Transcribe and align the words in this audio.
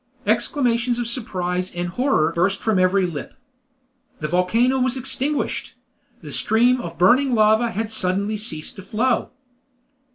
Exclamations 0.25 0.97
of 0.97 1.05
surprise 1.07 1.71
and 1.75 1.89
horror 1.89 2.33
burst 2.33 2.59
from 2.63 2.79
every 2.79 3.05
lip. 3.05 3.35
The 4.19 4.27
volcano 4.27 4.79
was 4.79 4.97
extinguished! 4.97 5.75
The 6.23 6.33
stream 6.33 6.81
of 6.81 6.97
burning 6.97 7.35
lava 7.35 7.69
had 7.69 7.91
suddenly 7.91 8.37
ceased 8.37 8.75
to 8.77 8.81
flow! 8.81 9.29